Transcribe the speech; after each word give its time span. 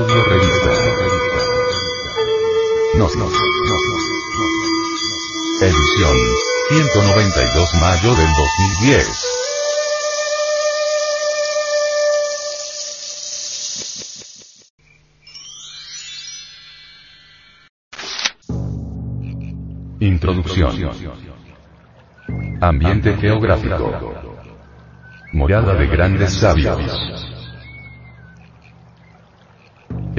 Audio 0.00 0.24
Revista. 0.24 0.70
Nos, 2.96 3.16
nos, 3.16 3.32
Edición. 5.60 6.16
192 6.70 7.74
mayo 7.82 8.14
del 8.14 8.28
2010. 8.32 9.26
Introducción. 20.00 20.72
Ambiente 22.62 23.16
geográfico. 23.18 24.14
Morada 25.34 25.74
de 25.74 25.86
grandes 25.88 26.32
sabios. 26.32 27.39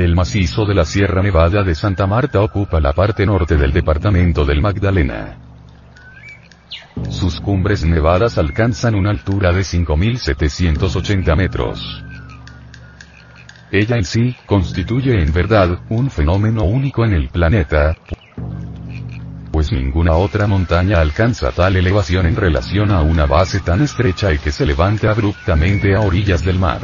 El 0.02 0.16
macizo 0.16 0.66
de 0.66 0.74
la 0.74 0.84
Sierra 0.84 1.22
Nevada 1.22 1.62
de 1.62 1.76
Santa 1.76 2.08
Marta 2.08 2.42
ocupa 2.42 2.80
la 2.80 2.92
parte 2.92 3.24
norte 3.24 3.56
del 3.56 3.72
departamento 3.72 4.44
del 4.46 4.60
Magdalena. 4.60 5.38
Sus 7.12 7.40
cumbres 7.40 7.86
nevadas 7.86 8.40
alcanzan 8.40 8.96
una 8.96 9.12
altura 9.12 9.52
de 9.52 9.62
5.780 9.62 11.38
metros. 11.38 12.04
Ella 13.72 13.98
en 13.98 14.04
sí, 14.04 14.36
constituye 14.48 15.22
en 15.22 15.32
verdad, 15.32 15.82
un 15.90 16.10
fenómeno 16.10 16.64
único 16.64 17.06
en 17.06 17.14
el 17.14 17.30
planeta, 17.30 17.96
pues 19.52 19.72
ninguna 19.72 20.14
otra 20.14 20.48
montaña 20.48 21.00
alcanza 21.00 21.52
tal 21.52 21.76
elevación 21.76 22.26
en 22.26 22.36
relación 22.36 22.90
a 22.90 23.02
una 23.02 23.28
base 23.28 23.60
tan 23.60 23.82
estrecha 23.84 24.34
y 24.34 24.40
que 24.40 24.52
se 24.52 24.66
levanta 24.66 25.12
abruptamente 25.12 25.94
a 25.94 26.00
orillas 26.00 26.44
del 26.44 26.58
mar. 26.58 26.82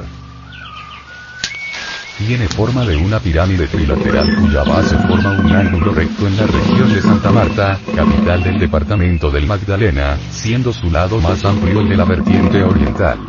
Tiene 2.17 2.47
forma 2.47 2.83
de 2.83 2.97
una 2.97 3.19
pirámide 3.19 3.67
trilateral 3.67 4.35
cuya 4.37 4.63
base 4.63 4.97
forma 4.97 5.39
un 5.39 5.51
ángulo 5.51 5.93
recto 5.93 6.25
en 6.25 6.35
la 6.35 6.47
región 6.47 6.91
de 6.91 7.01
Santa 7.01 7.31
Marta, 7.31 7.79
capital 7.95 8.43
del 8.43 8.59
departamento 8.59 9.29
del 9.29 9.45
Magdalena, 9.45 10.17
siendo 10.31 10.73
su 10.73 10.89
lado 10.89 11.21
más 11.21 11.45
amplio 11.45 11.81
el 11.81 11.89
de 11.89 11.95
la 11.95 12.05
vertiente 12.05 12.63
oriental. 12.63 13.19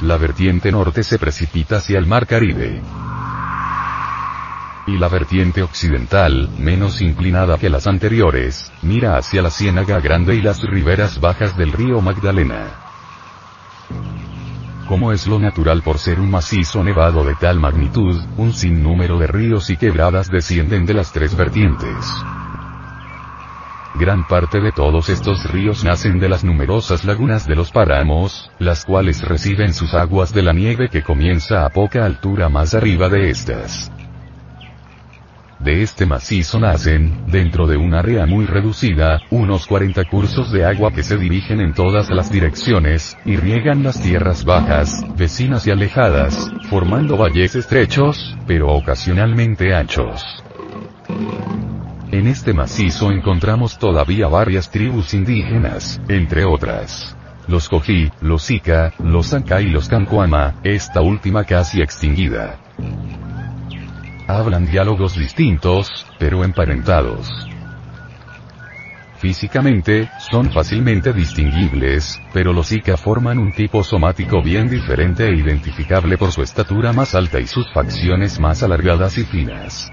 La 0.00 0.16
vertiente 0.16 0.72
norte 0.72 1.02
se 1.02 1.18
precipita 1.18 1.76
hacia 1.76 1.98
el 1.98 2.06
mar 2.06 2.26
Caribe 2.26 2.80
y 4.86 4.98
la 4.98 5.08
vertiente 5.08 5.62
occidental, 5.62 6.50
menos 6.58 7.02
inclinada 7.02 7.56
que 7.58 7.70
las 7.70 7.86
anteriores, 7.86 8.72
mira 8.82 9.16
hacia 9.16 9.42
la 9.42 9.50
Ciénaga 9.50 10.00
Grande 10.00 10.34
y 10.34 10.42
las 10.42 10.60
riberas 10.60 11.20
bajas 11.20 11.56
del 11.56 11.72
río 11.72 12.00
Magdalena. 12.00 12.91
Como 14.88 15.12
es 15.12 15.26
lo 15.26 15.38
natural 15.38 15.82
por 15.82 15.98
ser 15.98 16.20
un 16.20 16.30
macizo 16.30 16.82
nevado 16.82 17.24
de 17.24 17.34
tal 17.34 17.58
magnitud, 17.58 18.20
un 18.36 18.52
sinnúmero 18.52 19.18
de 19.18 19.26
ríos 19.26 19.70
y 19.70 19.76
quebradas 19.76 20.28
descienden 20.28 20.86
de 20.86 20.94
las 20.94 21.12
tres 21.12 21.36
vertientes. 21.36 21.96
Gran 23.94 24.26
parte 24.26 24.60
de 24.60 24.72
todos 24.72 25.08
estos 25.08 25.50
ríos 25.50 25.84
nacen 25.84 26.18
de 26.18 26.28
las 26.28 26.44
numerosas 26.44 27.04
lagunas 27.04 27.46
de 27.46 27.54
los 27.54 27.70
páramos, 27.70 28.50
las 28.58 28.84
cuales 28.84 29.22
reciben 29.22 29.74
sus 29.74 29.94
aguas 29.94 30.32
de 30.32 30.42
la 30.42 30.52
nieve 30.52 30.88
que 30.88 31.02
comienza 31.02 31.64
a 31.64 31.68
poca 31.68 32.04
altura 32.04 32.48
más 32.48 32.74
arriba 32.74 33.08
de 33.08 33.30
estas. 33.30 33.92
De 35.62 35.80
este 35.80 36.06
macizo 36.06 36.58
nacen, 36.58 37.26
dentro 37.28 37.68
de 37.68 37.76
un 37.76 37.94
área 37.94 38.26
muy 38.26 38.46
reducida, 38.46 39.20
unos 39.30 39.68
40 39.68 40.04
cursos 40.06 40.50
de 40.50 40.64
agua 40.64 40.90
que 40.90 41.04
se 41.04 41.16
dirigen 41.16 41.60
en 41.60 41.72
todas 41.72 42.10
las 42.10 42.32
direcciones, 42.32 43.16
y 43.24 43.36
riegan 43.36 43.84
las 43.84 44.02
tierras 44.02 44.44
bajas, 44.44 45.04
vecinas 45.16 45.64
y 45.68 45.70
alejadas, 45.70 46.50
formando 46.68 47.16
valles 47.16 47.54
estrechos, 47.54 48.36
pero 48.44 48.72
ocasionalmente 48.74 49.72
anchos. 49.72 50.24
En 52.10 52.26
este 52.26 52.52
macizo 52.52 53.12
encontramos 53.12 53.78
todavía 53.78 54.26
varias 54.26 54.68
tribus 54.68 55.14
indígenas, 55.14 56.00
entre 56.08 56.44
otras. 56.44 57.16
Los 57.46 57.68
Cojí, 57.68 58.10
los 58.20 58.50
Ica, 58.50 58.94
los 58.98 59.32
Anca 59.32 59.60
y 59.60 59.70
los 59.70 59.88
Cancuama, 59.88 60.54
esta 60.64 61.02
última 61.02 61.44
casi 61.44 61.80
extinguida 61.80 62.58
hablan 64.38 64.66
diálogos 64.66 65.16
distintos, 65.16 66.06
pero 66.18 66.44
emparentados. 66.44 67.28
Físicamente, 69.22 70.08
son 70.18 70.50
fácilmente 70.50 71.12
distinguibles, 71.12 72.20
pero 72.32 72.52
los 72.52 72.72
Ica 72.72 72.96
forman 72.96 73.38
un 73.38 73.52
tipo 73.52 73.84
somático 73.84 74.42
bien 74.42 74.68
diferente 74.68 75.28
e 75.28 75.36
identificable 75.36 76.18
por 76.18 76.32
su 76.32 76.42
estatura 76.42 76.92
más 76.92 77.14
alta 77.14 77.38
y 77.38 77.46
sus 77.46 77.72
facciones 77.72 78.40
más 78.40 78.64
alargadas 78.64 79.18
y 79.18 79.24
finas. 79.24 79.92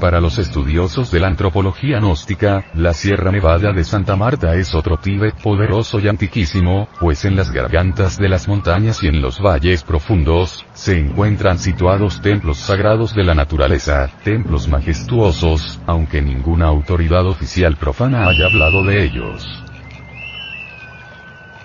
Para 0.00 0.20
los 0.20 0.38
estudiosos 0.38 1.10
de 1.10 1.20
la 1.20 1.28
antropología 1.28 1.98
gnóstica, 1.98 2.66
la 2.74 2.92
Sierra 2.92 3.32
Nevada 3.32 3.72
de 3.72 3.82
Santa 3.82 4.14
Marta 4.14 4.54
es 4.54 4.74
otro 4.74 4.98
Tíbet 4.98 5.34
poderoso 5.42 5.98
y 5.98 6.08
antiquísimo, 6.08 6.88
pues 7.00 7.24
en 7.24 7.34
las 7.34 7.50
gargantas 7.50 8.18
de 8.18 8.28
las 8.28 8.46
montañas 8.46 9.02
y 9.02 9.08
en 9.08 9.22
los 9.22 9.40
valles 9.40 9.84
profundos, 9.84 10.66
se 10.74 10.98
encuentran 10.98 11.58
situados 11.58 12.20
templos 12.20 12.58
sagrados 12.58 13.14
de 13.14 13.24
la 13.24 13.34
naturaleza, 13.34 14.10
templos 14.22 14.68
majestuosos, 14.68 15.80
aunque 15.86 16.20
ninguna 16.20 16.66
autoridad 16.66 17.26
oficial 17.26 17.76
profana 17.76 18.28
haya 18.28 18.46
hablado 18.46 18.84
de 18.84 19.02
ellos. 19.02 19.65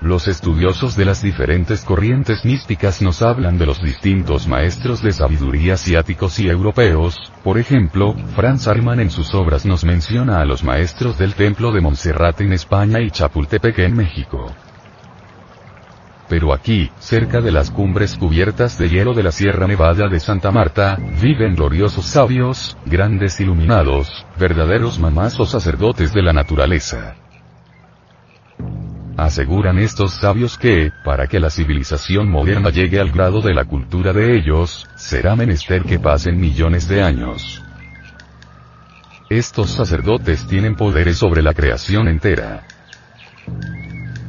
Los 0.01 0.27
estudiosos 0.27 0.95
de 0.95 1.05
las 1.05 1.21
diferentes 1.21 1.85
corrientes 1.85 2.43
místicas 2.43 3.03
nos 3.03 3.21
hablan 3.21 3.59
de 3.59 3.67
los 3.67 3.83
distintos 3.83 4.47
maestros 4.47 5.03
de 5.03 5.11
sabiduría 5.11 5.75
asiáticos 5.75 6.39
y 6.39 6.49
europeos, 6.49 7.31
por 7.43 7.59
ejemplo, 7.59 8.15
Franz 8.35 8.67
Arman 8.67 8.99
en 8.99 9.11
sus 9.11 9.35
obras 9.35 9.63
nos 9.63 9.85
menciona 9.85 10.41
a 10.41 10.45
los 10.45 10.63
maestros 10.63 11.19
del 11.19 11.35
templo 11.35 11.71
de 11.71 11.81
Montserrat 11.81 12.41
en 12.41 12.51
España 12.51 12.99
y 12.99 13.11
Chapultepec 13.11 13.77
en 13.77 13.95
México. 13.95 14.47
Pero 16.27 16.51
aquí, 16.51 16.89
cerca 16.97 17.39
de 17.39 17.51
las 17.51 17.69
cumbres 17.69 18.17
cubiertas 18.17 18.79
de 18.79 18.89
hielo 18.89 19.13
de 19.13 19.21
la 19.21 19.31
Sierra 19.31 19.67
Nevada 19.67 20.07
de 20.07 20.19
Santa 20.19 20.49
Marta, 20.49 20.97
viven 21.21 21.53
gloriosos 21.53 22.07
sabios, 22.07 22.75
grandes 22.87 23.39
iluminados, 23.39 24.25
verdaderos 24.39 24.97
mamás 24.97 25.39
o 25.39 25.45
sacerdotes 25.45 26.11
de 26.11 26.23
la 26.23 26.33
naturaleza. 26.33 27.20
Aseguran 29.21 29.77
estos 29.77 30.15
sabios 30.15 30.57
que, 30.57 30.91
para 31.03 31.27
que 31.27 31.39
la 31.39 31.51
civilización 31.51 32.27
moderna 32.27 32.71
llegue 32.71 32.99
al 32.99 33.11
grado 33.11 33.39
de 33.39 33.53
la 33.53 33.65
cultura 33.65 34.13
de 34.13 34.35
ellos, 34.35 34.87
será 34.95 35.35
menester 35.35 35.83
que 35.83 35.99
pasen 35.99 36.41
millones 36.41 36.87
de 36.87 37.03
años. 37.03 37.61
Estos 39.29 39.69
sacerdotes 39.69 40.47
tienen 40.47 40.75
poderes 40.75 41.17
sobre 41.17 41.43
la 41.43 41.53
creación 41.53 42.07
entera. 42.07 42.63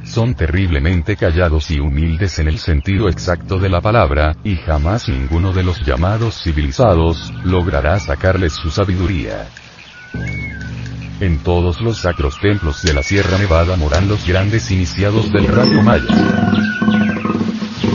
Son 0.05 0.35
terriblemente 0.35 1.17
callados 1.17 1.71
y 1.71 1.81
humildes 1.81 2.39
en 2.39 2.49
el 2.49 2.59
sentido 2.59 3.09
exacto 3.09 3.59
de 3.59 3.71
la 3.71 3.81
palabra, 3.81 4.37
y 4.45 4.57
jamás 4.57 5.09
ninguno 5.09 5.55
de 5.55 5.63
los 5.63 5.81
llamados 5.87 6.43
civilizados, 6.43 7.33
logrará 7.45 7.99
sacarles 7.99 8.53
su 8.53 8.71
sabiduría. 8.71 9.47
En 11.23 11.39
todos 11.39 11.81
los 11.81 11.99
sacros 11.99 12.41
templos 12.41 12.83
de 12.83 12.95
la 12.95 13.05
Sierra 13.05 13.39
Nevada 13.39 13.77
moran 13.77 14.09
los 14.09 14.27
grandes 14.27 14.69
iniciados 14.73 15.31
del 15.31 15.47
rayo 15.47 15.81
maya. 15.81 16.03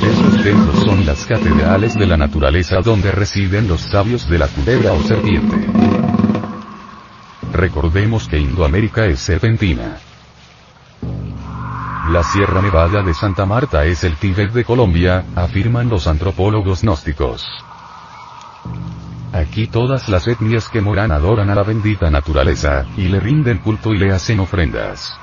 Esos 0.02 0.44
templos 0.46 0.82
son 0.86 1.06
las 1.06 1.26
catedrales 1.26 1.96
de 1.96 2.06
la 2.06 2.16
naturaleza 2.16 2.78
donde 2.80 3.12
residen 3.12 3.68
los 3.68 3.82
sabios 3.82 4.30
de 4.30 4.38
la 4.40 4.48
culebra 4.48 4.94
o 4.94 5.04
serpiente. 5.04 5.58
Recordemos 7.52 8.30
que 8.30 8.40
Indoamérica 8.40 9.08
es 9.08 9.20
serpentina. 9.20 9.98
La 12.10 12.24
Sierra 12.24 12.62
Nevada 12.62 13.04
de 13.04 13.14
Santa 13.14 13.46
Marta 13.46 13.84
es 13.84 14.06
el 14.06 14.16
Tíbet 14.16 14.54
de 14.54 14.64
Colombia, 14.64 15.26
afirman 15.36 15.90
los 15.90 16.08
antropólogos 16.08 16.82
gnósticos. 16.82 17.46
Aquí 19.34 19.68
todas 19.68 20.08
las 20.10 20.28
etnias 20.28 20.70
que 20.70 20.82
moran 20.82 21.12
adoran 21.12 21.50
a 21.50 21.56
la 21.56 21.64
bendita 21.64 22.10
naturaleza, 22.10 22.86
y 22.96 23.10
le 23.10 23.20
rinden 23.20 23.58
culto 23.60 23.94
y 23.94 23.98
le 23.98 24.12
hacen 24.12 24.40
ofrendas. 24.40 25.20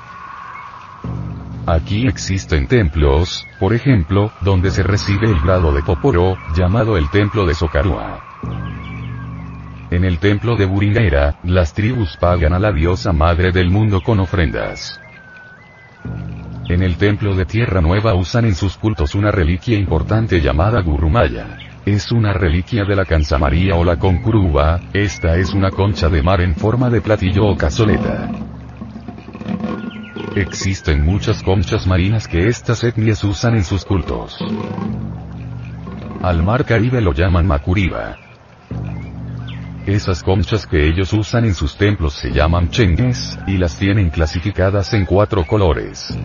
Aquí 1.67 2.07
existen 2.07 2.67
templos, 2.67 3.43
por 3.59 3.73
ejemplo, 3.73 4.31
donde 4.41 4.69
se 4.69 4.83
recibe 4.83 5.27
el 5.27 5.39
grado 5.41 5.73
de 5.73 5.81
Poporo, 5.81 6.37
llamado 6.55 6.95
el 6.95 7.09
templo 7.09 7.45
de 7.45 7.55
Socarua. 7.55 8.21
En 9.89 10.03
el 10.03 10.19
templo 10.19 10.55
de 10.55 10.65
Burinera, 10.65 11.39
las 11.43 11.73
tribus 11.73 12.17
pagan 12.17 12.53
a 12.53 12.59
la 12.59 12.71
diosa 12.71 13.11
madre 13.13 13.51
del 13.51 13.71
mundo 13.71 14.01
con 14.01 14.19
ofrendas. 14.19 14.99
En 16.67 16.83
el 16.83 16.97
templo 16.97 17.35
de 17.35 17.45
Tierra 17.45 17.81
Nueva 17.81 18.13
usan 18.13 18.45
en 18.45 18.55
sus 18.55 18.77
cultos 18.77 19.15
una 19.15 19.31
reliquia 19.31 19.77
importante 19.77 20.41
llamada 20.41 20.81
Gurumaya. 20.81 21.57
Es 21.85 22.11
una 22.11 22.33
reliquia 22.33 22.83
de 22.83 22.95
la 22.95 23.05
María 23.37 23.75
o 23.75 23.83
la 23.83 23.97
concuruba, 23.97 24.81
esta 24.91 25.37
es 25.37 25.53
una 25.53 25.69
concha 25.69 26.09
de 26.09 26.23
mar 26.23 26.41
en 26.41 26.55
forma 26.55 26.89
de 26.89 26.99
platillo 26.99 27.45
o 27.45 27.55
cazoleta. 27.55 28.31
Existen 30.35 31.05
muchas 31.05 31.43
conchas 31.43 31.85
marinas 31.85 32.27
que 32.27 32.47
estas 32.47 32.83
etnias 32.83 33.23
usan 33.23 33.55
en 33.55 33.63
sus 33.63 33.85
cultos. 33.85 34.43
Al 36.23 36.41
mar 36.41 36.65
Caribe 36.65 37.01
lo 37.01 37.13
llaman 37.13 37.45
Macuriba. 37.45 38.17
Esas 39.85 40.23
conchas 40.23 40.65
que 40.65 40.87
ellos 40.87 41.13
usan 41.13 41.45
en 41.45 41.53
sus 41.53 41.77
templos 41.77 42.15
se 42.15 42.31
llaman 42.31 42.69
chengues, 42.69 43.37
y 43.45 43.57
las 43.57 43.77
tienen 43.77 44.09
clasificadas 44.09 44.91
en 44.95 45.05
cuatro 45.05 45.45
colores. 45.45 46.17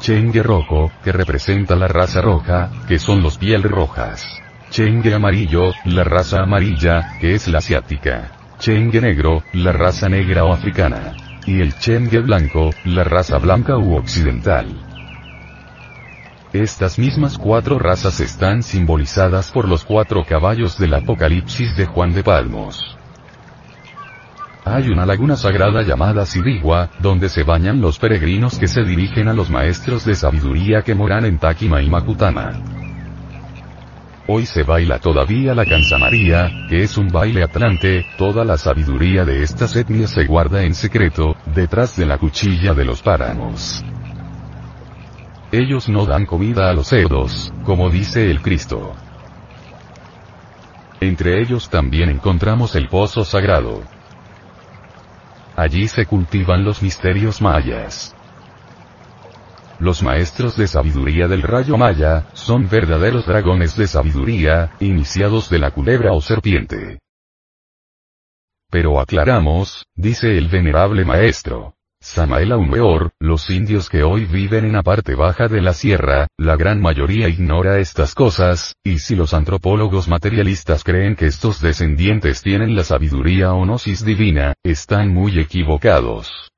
Chengue 0.00 0.42
rojo, 0.42 0.90
que 1.04 1.12
representa 1.12 1.76
la 1.76 1.86
raza 1.86 2.22
roja, 2.22 2.70
que 2.88 2.98
son 2.98 3.22
los 3.22 3.36
pieles 3.36 3.70
rojas. 3.70 4.26
Chengue 4.70 5.12
amarillo, 5.12 5.72
la 5.84 6.04
raza 6.04 6.40
amarilla, 6.42 7.18
que 7.20 7.34
es 7.34 7.48
la 7.48 7.58
asiática. 7.58 8.32
Chengue 8.58 9.02
negro, 9.02 9.42
la 9.52 9.72
raza 9.72 10.08
negra 10.08 10.44
o 10.44 10.54
africana. 10.54 11.14
Y 11.44 11.60
el 11.60 11.78
Chengue 11.78 12.20
blanco, 12.20 12.70
la 12.86 13.04
raza 13.04 13.36
blanca 13.38 13.76
u 13.76 13.94
occidental. 13.94 14.68
Estas 16.54 16.98
mismas 16.98 17.36
cuatro 17.36 17.78
razas 17.78 18.20
están 18.20 18.62
simbolizadas 18.62 19.50
por 19.50 19.68
los 19.68 19.84
cuatro 19.84 20.24
caballos 20.24 20.78
del 20.78 20.94
Apocalipsis 20.94 21.76
de 21.76 21.84
Juan 21.84 22.14
de 22.14 22.24
Palmos. 22.24 22.99
Hay 24.64 24.90
una 24.90 25.06
laguna 25.06 25.36
sagrada 25.36 25.82
llamada 25.82 26.26
Sidigua, 26.26 26.90
donde 27.00 27.28
se 27.28 27.44
bañan 27.44 27.80
los 27.80 27.98
peregrinos 27.98 28.58
que 28.58 28.68
se 28.68 28.82
dirigen 28.82 29.28
a 29.28 29.32
los 29.32 29.48
maestros 29.48 30.04
de 30.04 30.14
sabiduría 30.14 30.82
que 30.82 30.94
moran 30.94 31.24
en 31.24 31.38
Takima 31.38 31.80
y 31.80 31.88
Makutama. 31.88 32.52
Hoy 34.26 34.46
se 34.46 34.62
baila 34.62 34.98
todavía 34.98 35.54
la 35.54 35.64
Cansa 35.64 35.98
María, 35.98 36.66
que 36.68 36.82
es 36.82 36.96
un 36.98 37.08
baile 37.08 37.42
atlante, 37.42 38.06
toda 38.18 38.44
la 38.44 38.58
sabiduría 38.58 39.24
de 39.24 39.42
estas 39.42 39.74
etnias 39.74 40.10
se 40.10 40.24
guarda 40.26 40.62
en 40.62 40.74
secreto, 40.74 41.34
detrás 41.54 41.96
de 41.96 42.06
la 42.06 42.18
cuchilla 42.18 42.74
de 42.74 42.84
los 42.84 43.02
páramos. 43.02 43.82
Ellos 45.50 45.88
no 45.88 46.06
dan 46.06 46.26
comida 46.26 46.70
a 46.70 46.74
los 46.74 46.88
cerdos, 46.88 47.52
como 47.64 47.90
dice 47.90 48.30
el 48.30 48.40
Cristo. 48.40 48.94
Entre 51.00 51.40
ellos 51.40 51.70
también 51.70 52.10
encontramos 52.10 52.76
el 52.76 52.88
pozo 52.88 53.24
sagrado. 53.24 53.82
Allí 55.60 55.88
se 55.88 56.06
cultivan 56.06 56.64
los 56.64 56.82
misterios 56.82 57.42
mayas. 57.42 58.16
Los 59.78 60.02
maestros 60.02 60.56
de 60.56 60.66
sabiduría 60.66 61.28
del 61.28 61.42
rayo 61.42 61.76
maya, 61.76 62.28
son 62.32 62.66
verdaderos 62.66 63.26
dragones 63.26 63.76
de 63.76 63.86
sabiduría, 63.86 64.72
iniciados 64.80 65.50
de 65.50 65.58
la 65.58 65.70
culebra 65.70 66.12
o 66.14 66.22
serpiente. 66.22 67.00
Pero 68.70 68.98
aclaramos, 68.98 69.84
dice 69.94 70.38
el 70.38 70.48
venerable 70.48 71.04
maestro, 71.04 71.74
Samael 72.02 72.50
Aumeor, 72.52 73.12
los 73.20 73.50
indios 73.50 73.90
que 73.90 74.02
hoy 74.02 74.24
viven 74.24 74.64
en 74.64 74.72
la 74.72 74.82
parte 74.82 75.14
baja 75.14 75.48
de 75.48 75.60
la 75.60 75.74
sierra, 75.74 76.28
la 76.38 76.56
gran 76.56 76.80
mayoría 76.80 77.28
ignora 77.28 77.78
estas 77.78 78.14
cosas, 78.14 78.74
y 78.82 79.00
si 79.00 79.14
los 79.14 79.34
antropólogos 79.34 80.08
materialistas 80.08 80.82
creen 80.82 81.14
que 81.14 81.26
estos 81.26 81.60
descendientes 81.60 82.40
tienen 82.40 82.74
la 82.74 82.84
sabiduría 82.84 83.52
o 83.52 83.66
gnosis 83.66 84.02
divina, 84.02 84.54
están 84.64 85.12
muy 85.12 85.38
equivocados. 85.38 86.50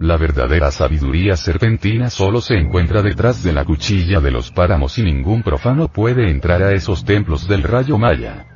La 0.00 0.16
verdadera 0.16 0.70
sabiduría 0.70 1.36
serpentina 1.36 2.08
solo 2.08 2.40
se 2.40 2.54
encuentra 2.54 3.02
detrás 3.02 3.42
de 3.42 3.52
la 3.52 3.64
cuchilla 3.64 4.20
de 4.20 4.30
los 4.30 4.52
páramos 4.52 4.96
y 4.98 5.02
ningún 5.02 5.42
profano 5.42 5.88
puede 5.88 6.30
entrar 6.30 6.62
a 6.62 6.72
esos 6.72 7.04
templos 7.04 7.48
del 7.48 7.64
rayo 7.64 7.98
maya. 7.98 8.51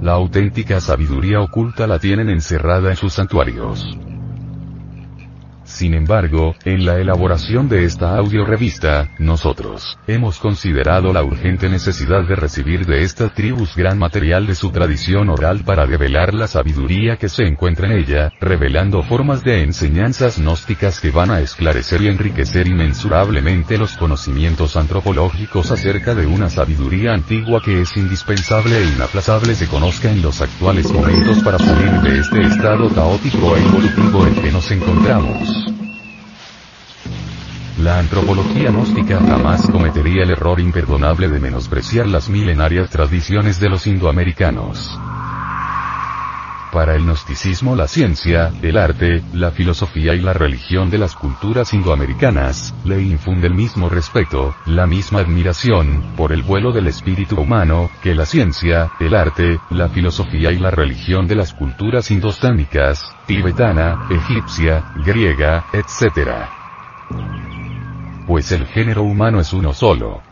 La 0.00 0.12
auténtica 0.12 0.80
sabiduría 0.80 1.40
oculta 1.40 1.86
la 1.86 1.98
tienen 1.98 2.30
encerrada 2.30 2.88
en 2.88 2.96
sus 2.96 3.12
santuarios. 3.12 3.86
Sin 5.70 5.94
embargo, 5.94 6.56
en 6.64 6.84
la 6.84 6.98
elaboración 6.98 7.68
de 7.68 7.84
esta 7.84 8.16
audio 8.16 8.44
revista, 8.44 9.08
nosotros, 9.18 9.96
hemos 10.06 10.38
considerado 10.38 11.12
la 11.12 11.22
urgente 11.22 11.70
necesidad 11.70 12.26
de 12.26 12.36
recibir 12.36 12.84
de 12.84 13.02
estas 13.02 13.32
tribus 13.32 13.74
gran 13.76 13.98
material 13.98 14.46
de 14.46 14.56
su 14.56 14.70
tradición 14.70 15.30
oral 15.30 15.62
para 15.64 15.86
develar 15.86 16.34
la 16.34 16.48
sabiduría 16.48 17.16
que 17.16 17.28
se 17.28 17.44
encuentra 17.44 17.86
en 17.86 17.98
ella, 17.98 18.32
revelando 18.40 19.02
formas 19.02 19.42
de 19.42 19.62
enseñanzas 19.62 20.38
gnósticas 20.38 21.00
que 21.00 21.12
van 21.12 21.30
a 21.30 21.40
esclarecer 21.40 22.02
y 22.02 22.08
enriquecer 22.08 22.66
inmensurablemente 22.66 23.78
los 23.78 23.96
conocimientos 23.96 24.76
antropológicos 24.76 25.70
acerca 25.70 26.14
de 26.14 26.26
una 26.26 26.50
sabiduría 26.50 27.14
antigua 27.14 27.62
que 27.64 27.82
es 27.82 27.96
indispensable 27.96 28.76
e 28.76 28.84
inaplazable 28.84 29.54
se 29.54 29.68
conozca 29.68 30.10
en 30.10 30.20
los 30.20 30.42
actuales 30.42 30.92
momentos 30.92 31.42
para 31.42 31.58
salir 31.58 31.92
de 32.02 32.18
este 32.18 32.42
estado 32.42 32.88
caótico 32.90 33.56
e 33.56 33.60
involutivo 33.60 34.26
en 34.26 34.34
que 34.34 34.52
nos 34.52 34.70
encontramos. 34.70 35.59
La 37.82 37.98
antropología 37.98 38.70
gnóstica 38.70 39.18
jamás 39.20 39.66
cometería 39.70 40.24
el 40.24 40.30
error 40.30 40.60
imperdonable 40.60 41.28
de 41.28 41.40
menospreciar 41.40 42.06
las 42.06 42.28
milenarias 42.28 42.90
tradiciones 42.90 43.58
de 43.58 43.70
los 43.70 43.86
indoamericanos. 43.86 44.98
Para 46.72 46.94
el 46.94 47.04
gnosticismo 47.04 47.74
la 47.74 47.88
ciencia, 47.88 48.52
el 48.60 48.76
arte, 48.76 49.22
la 49.32 49.50
filosofía 49.50 50.14
y 50.14 50.20
la 50.20 50.34
religión 50.34 50.90
de 50.90 50.98
las 50.98 51.14
culturas 51.14 51.72
indoamericanas, 51.72 52.74
le 52.84 53.00
infunde 53.00 53.46
el 53.46 53.54
mismo 53.54 53.88
respeto, 53.88 54.54
la 54.66 54.86
misma 54.86 55.20
admiración, 55.20 56.12
por 56.18 56.32
el 56.32 56.42
vuelo 56.42 56.72
del 56.72 56.86
espíritu 56.86 57.40
humano, 57.40 57.90
que 58.02 58.14
la 58.14 58.26
ciencia, 58.26 58.92
el 59.00 59.14
arte, 59.14 59.58
la 59.70 59.88
filosofía 59.88 60.52
y 60.52 60.58
la 60.58 60.70
religión 60.70 61.26
de 61.26 61.36
las 61.36 61.54
culturas 61.54 62.10
indostánicas, 62.10 63.10
tibetana, 63.26 64.06
egipcia, 64.10 64.92
griega, 65.02 65.64
etc 65.72 66.59
pues 68.30 68.52
el 68.52 68.64
género 68.64 69.02
humano 69.02 69.40
es 69.40 69.52
uno 69.52 69.72
solo. 69.72 70.22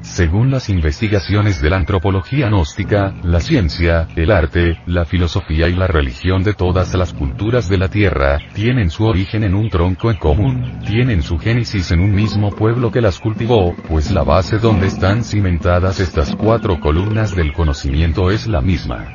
Según 0.00 0.50
las 0.50 0.68
investigaciones 0.70 1.62
de 1.62 1.70
la 1.70 1.76
antropología 1.76 2.48
gnóstica, 2.48 3.14
la 3.22 3.38
ciencia, 3.38 4.08
el 4.16 4.32
arte, 4.32 4.80
la 4.86 5.04
filosofía 5.04 5.68
y 5.68 5.76
la 5.76 5.86
religión 5.86 6.42
de 6.42 6.54
todas 6.54 6.92
las 6.94 7.12
culturas 7.12 7.68
de 7.68 7.78
la 7.78 7.86
Tierra, 7.86 8.40
tienen 8.54 8.90
su 8.90 9.04
origen 9.04 9.44
en 9.44 9.54
un 9.54 9.70
tronco 9.70 10.10
en 10.10 10.16
común, 10.16 10.80
tienen 10.84 11.22
su 11.22 11.38
génesis 11.38 11.92
en 11.92 12.00
un 12.00 12.12
mismo 12.12 12.50
pueblo 12.50 12.90
que 12.90 13.00
las 13.00 13.20
cultivó, 13.20 13.76
pues 13.88 14.10
la 14.10 14.24
base 14.24 14.58
donde 14.58 14.88
están 14.88 15.22
cimentadas 15.22 16.00
estas 16.00 16.34
cuatro 16.34 16.80
columnas 16.80 17.36
del 17.36 17.52
conocimiento 17.52 18.32
es 18.32 18.48
la 18.48 18.60
misma. 18.60 19.06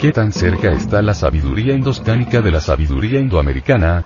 ¿Qué 0.00 0.12
tan 0.12 0.30
cerca 0.30 0.70
está 0.70 1.02
la 1.02 1.14
sabiduría 1.14 1.74
indostánica 1.74 2.40
de 2.42 2.52
la 2.52 2.60
sabiduría 2.60 3.18
indoamericana? 3.18 4.04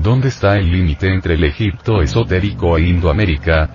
¿Dónde 0.00 0.28
está 0.28 0.56
el 0.56 0.70
límite 0.70 1.12
entre 1.12 1.34
el 1.34 1.42
Egipto 1.42 2.00
esotérico 2.00 2.78
e 2.78 2.82
Indoamérica? 2.82 3.68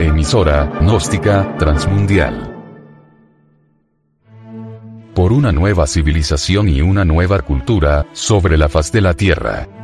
Emisora, 0.00 0.68
gnóstica, 0.80 1.56
transmundial. 1.56 2.52
Por 5.14 5.32
una 5.32 5.52
nueva 5.52 5.86
civilización 5.86 6.68
y 6.68 6.80
una 6.80 7.04
nueva 7.04 7.38
cultura, 7.42 8.06
sobre 8.12 8.58
la 8.58 8.68
faz 8.68 8.90
de 8.90 9.00
la 9.00 9.14
Tierra. 9.14 9.83